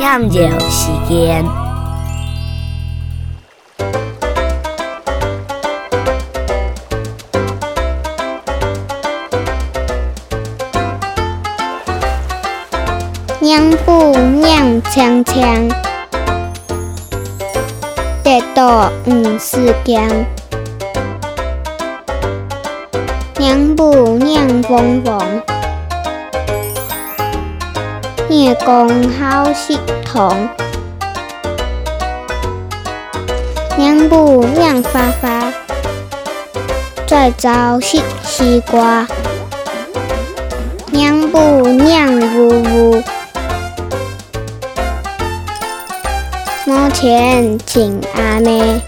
[0.00, 1.44] 探究时间。
[13.40, 15.68] 娘布娘枪枪，
[18.24, 20.08] 得到五四江。
[23.36, 25.20] 娘布娘风风，
[28.30, 30.48] 叶公好系统。
[33.76, 35.52] 娘布娘发发，
[37.08, 39.04] 再找西西瓜。
[40.92, 43.02] 娘布娘呜呜。
[46.66, 48.80] 目前请阿妹。